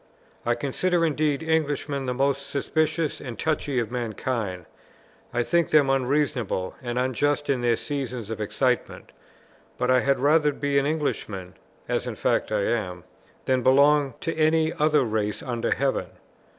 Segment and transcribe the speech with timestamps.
[0.47, 4.65] I consider, indeed, Englishmen the most suspicious and touchy of mankind;
[5.31, 9.11] I think them unreasonable, and unjust in their seasons of excitement;
[9.77, 11.53] but I had rather be an Englishman,
[11.87, 13.03] (as in fact I am,)
[13.45, 16.07] than belong to any other race under heaven.